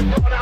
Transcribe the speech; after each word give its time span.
on 0.00 0.39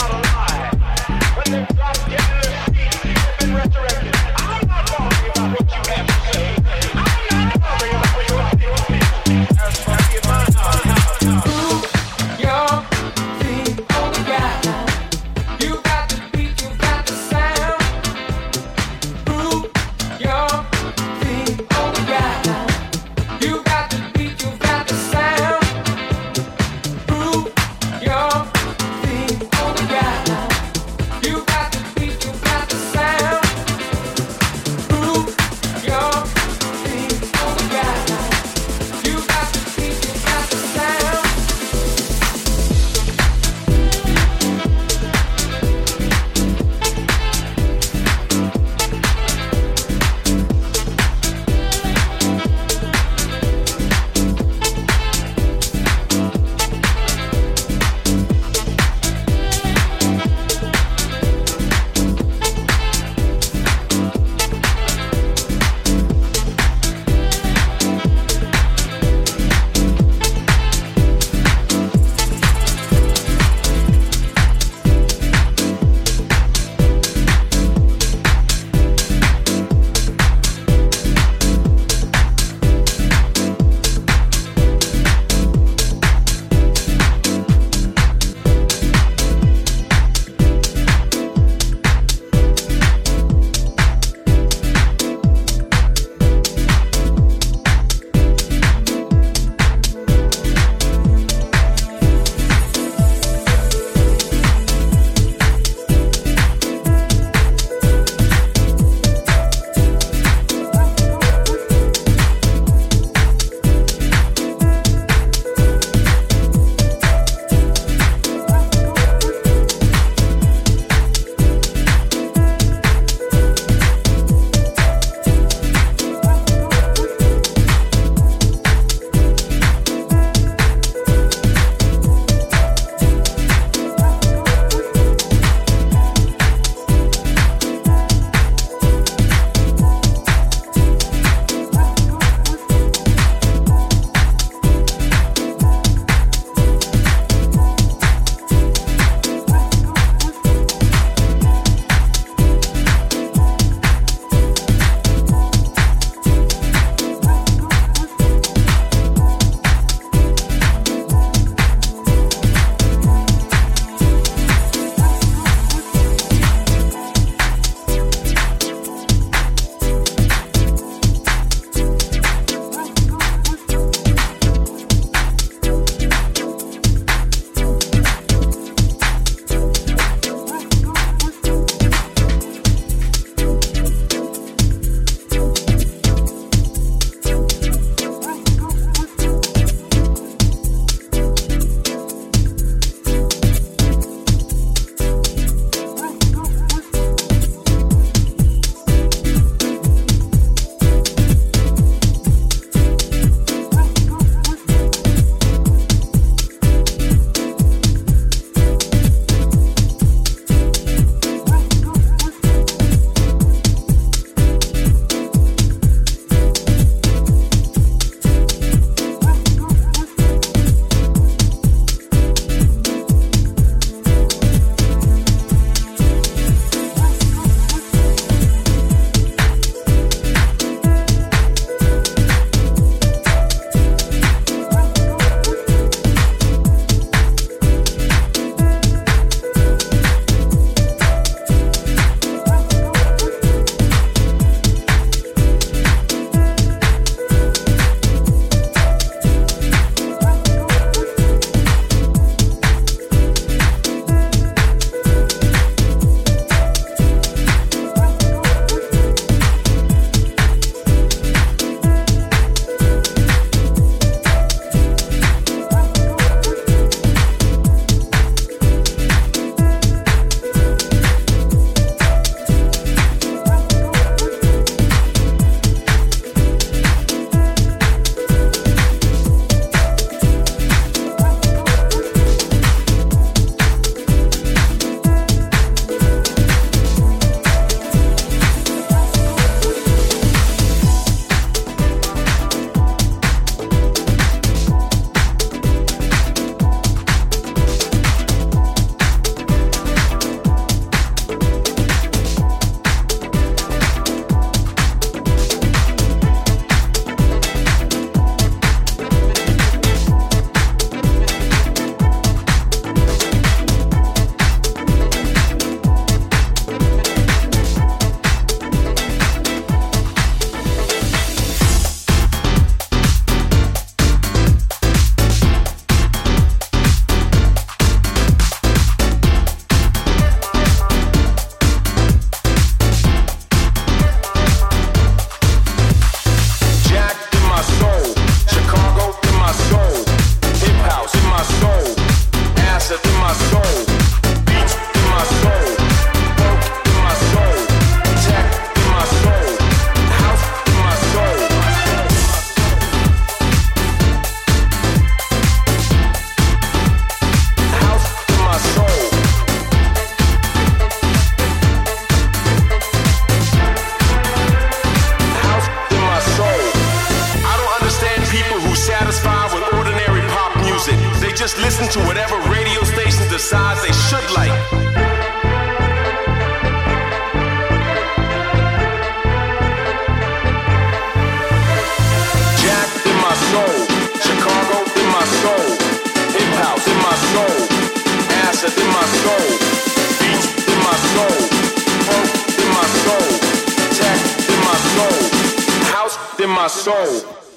in 396.49 396.55
my 396.55 396.67
soul. 396.67 397.48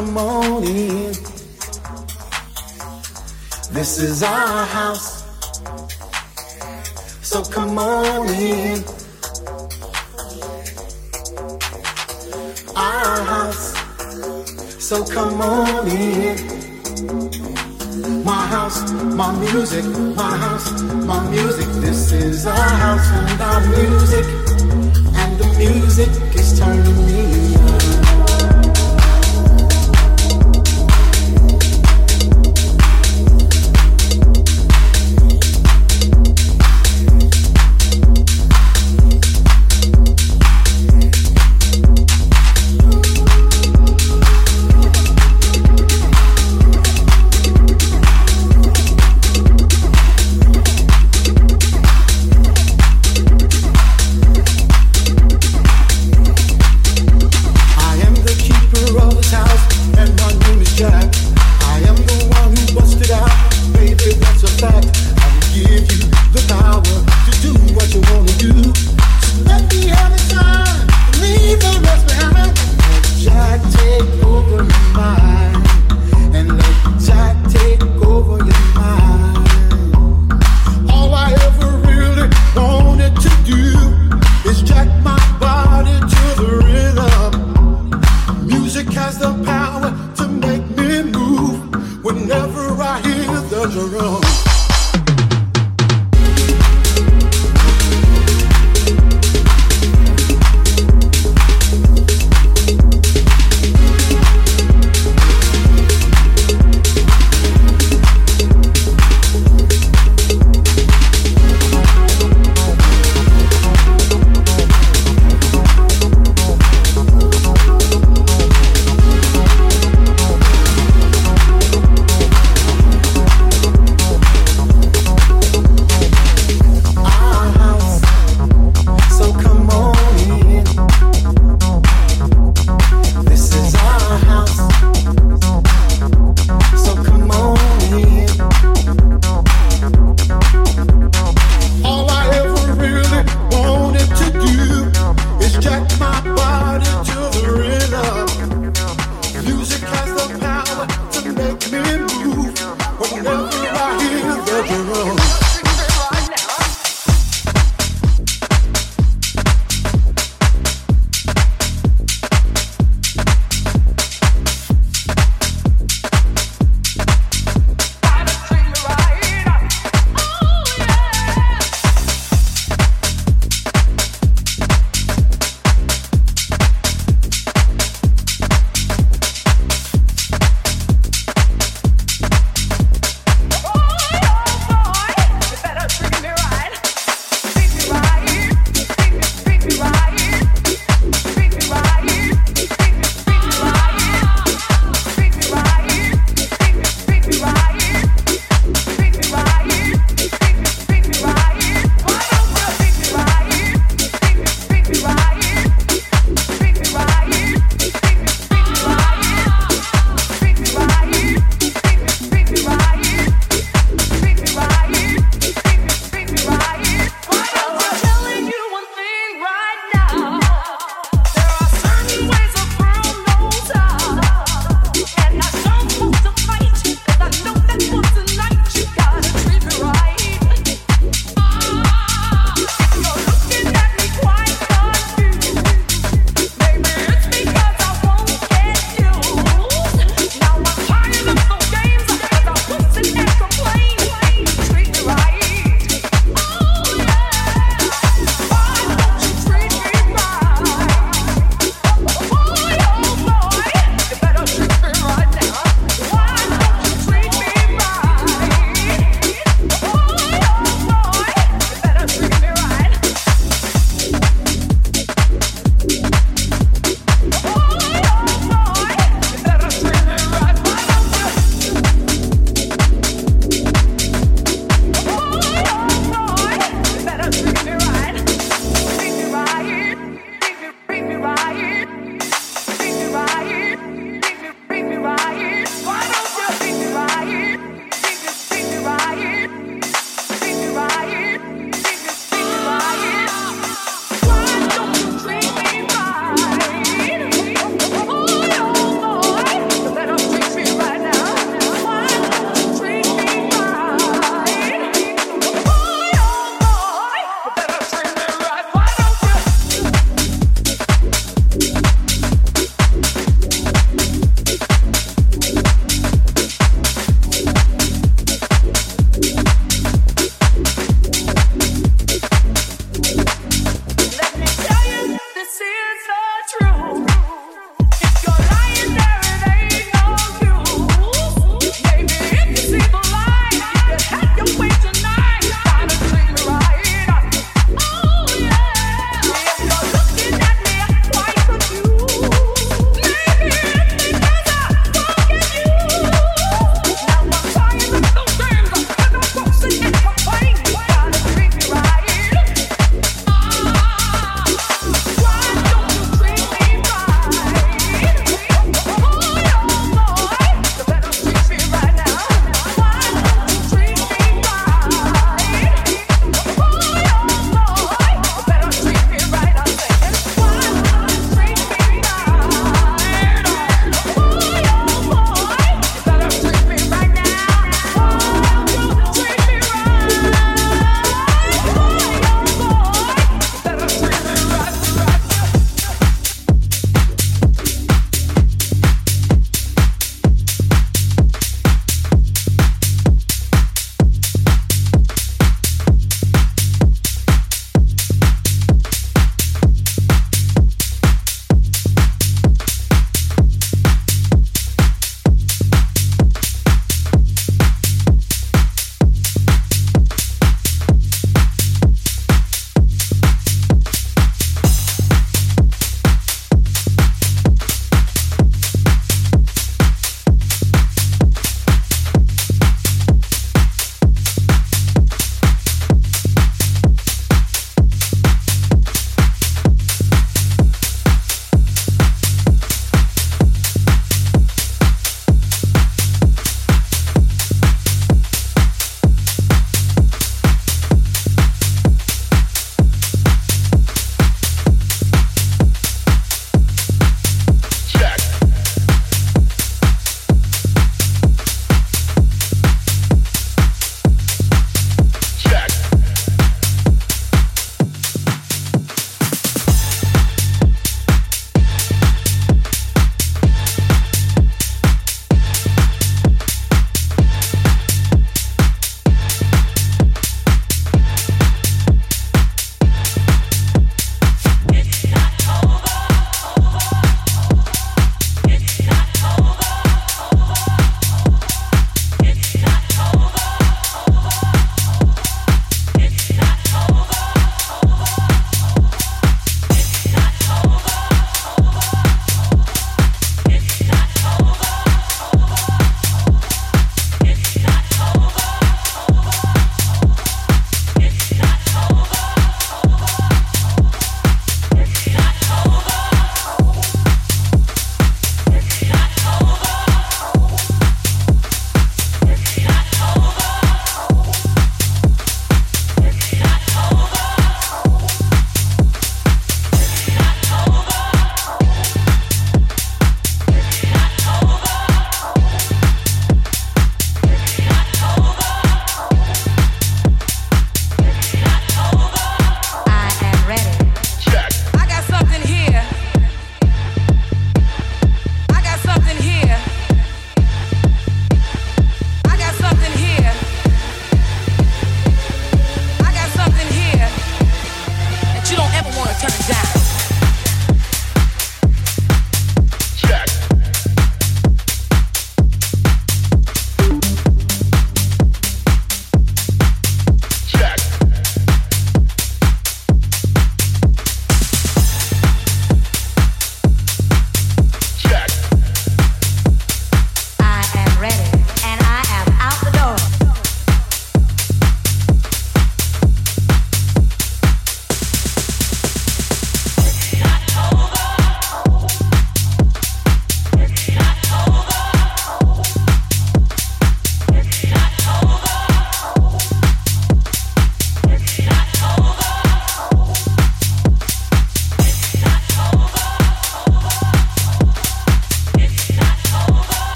So 0.00 0.29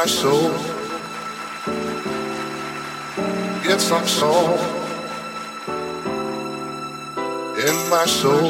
my 0.00 0.06
soul. 0.06 0.48
Get 3.62 3.80
some 3.82 4.06
soul 4.06 4.56
in 7.68 7.76
my 7.90 8.06
soul. 8.06 8.48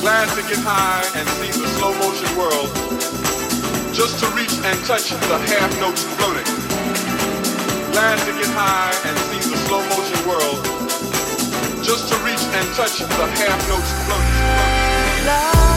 Glad 0.00 0.26
to 0.34 0.42
get 0.50 0.58
high 0.66 1.06
and 1.14 1.28
see 1.38 1.52
the 1.62 1.68
slow 1.76 1.92
motion 2.02 2.36
world. 2.36 2.70
Just 3.94 4.18
to 4.18 4.26
reach 4.34 4.54
and 4.68 4.78
touch 4.84 5.10
the 5.10 5.38
half 5.50 5.70
notes 5.78 6.02
floating. 6.16 6.48
Glad 7.92 8.18
to 8.26 8.32
get 8.40 8.50
high 8.58 8.90
and 9.06 9.16
see 9.28 9.42
the 9.50 9.58
slow 9.66 9.82
motion 9.94 10.20
world. 10.26 10.58
Just 11.84 12.08
to 12.10 12.16
reach 12.26 12.42
and 12.58 12.66
touch 12.74 12.98
the 12.98 13.26
half 13.38 13.60
notes 13.68 13.92
floating. 14.02 15.26
Love. 15.26 15.71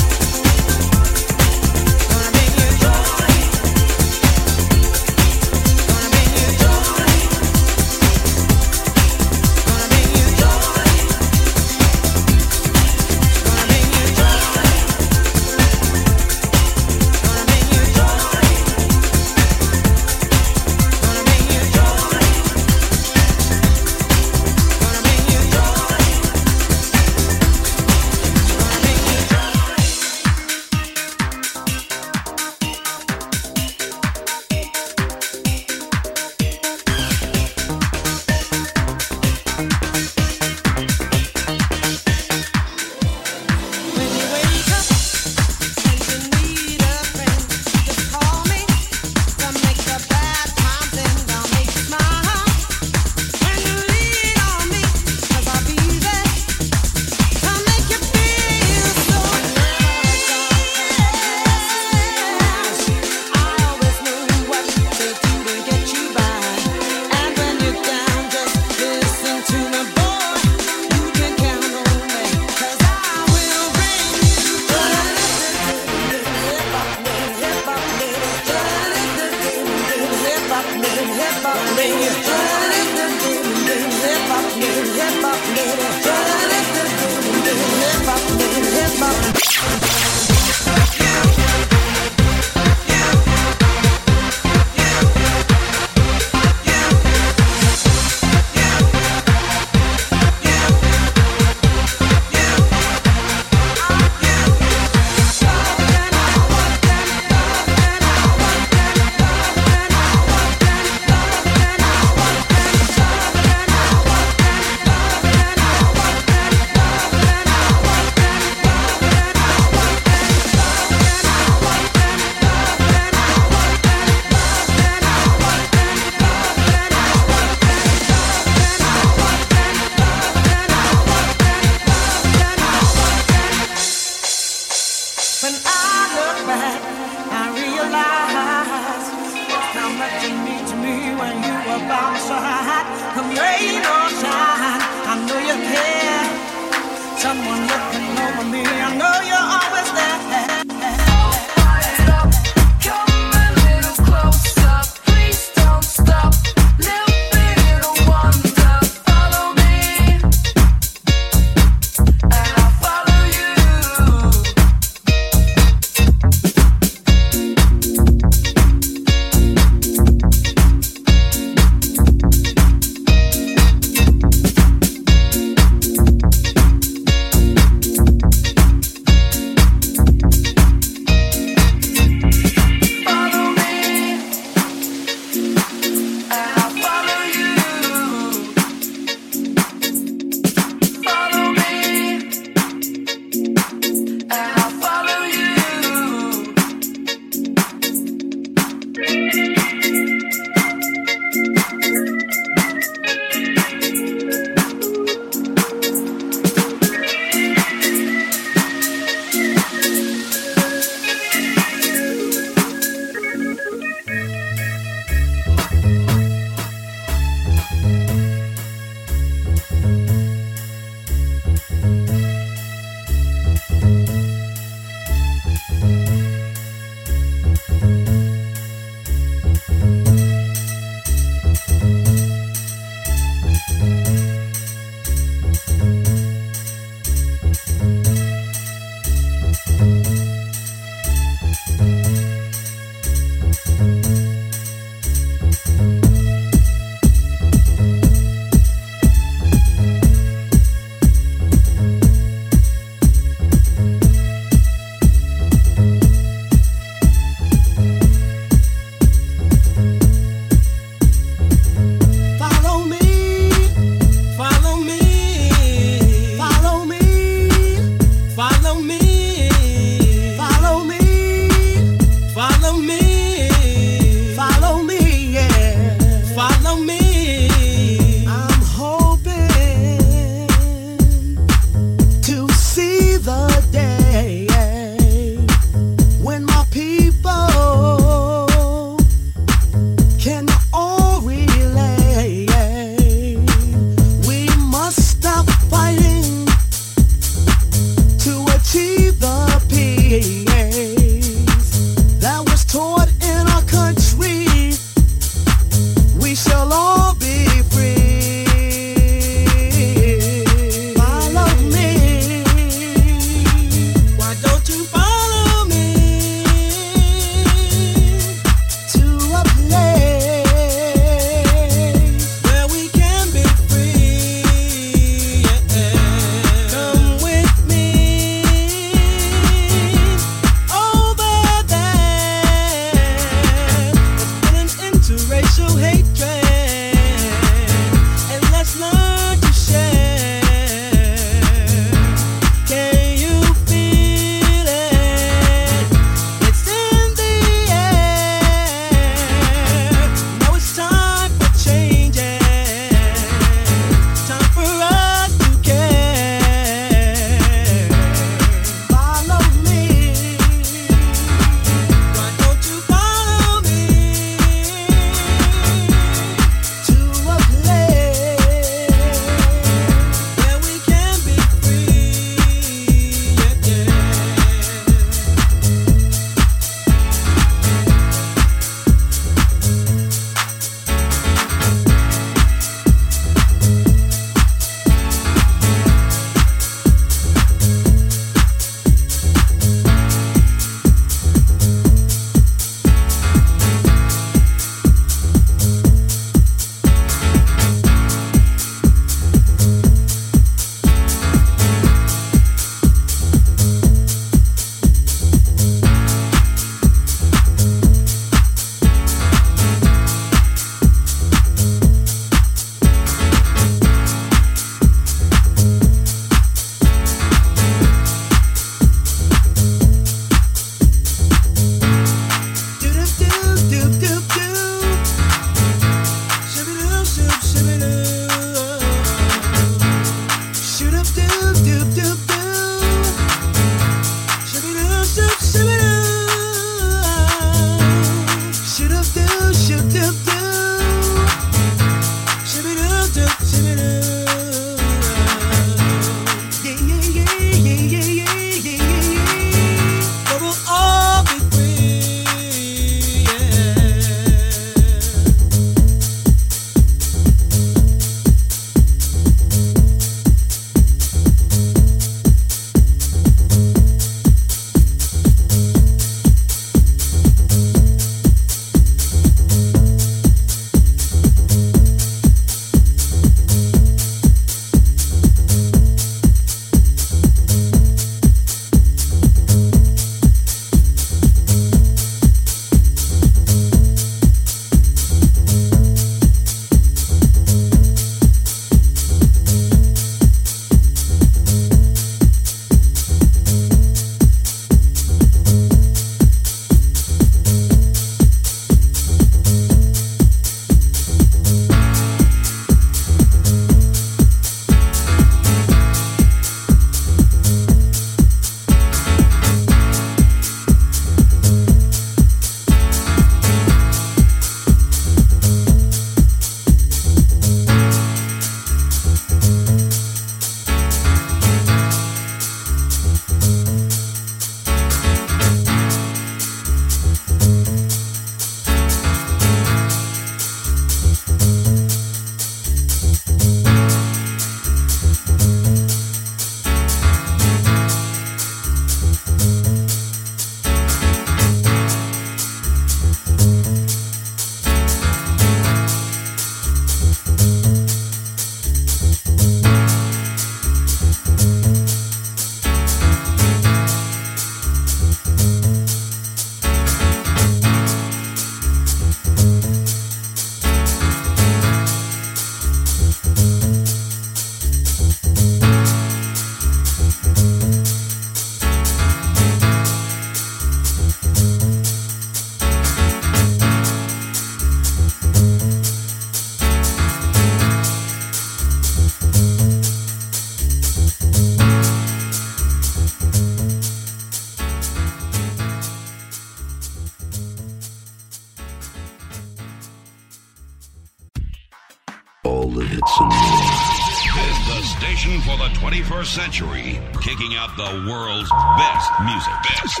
The 597.84 598.10
world's 598.10 598.50
best 598.78 599.10
music. 599.24 599.52
Best. 599.68 600.00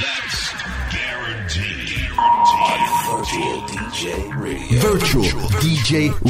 That's 0.00 0.40
guaranteed. 0.92 2.08
Virtual 3.06 3.60
DJ 3.68 4.36
Radio. 4.40 4.80
Virtual 4.80 5.48
DJ 5.60 6.10
Radio. 6.24 6.27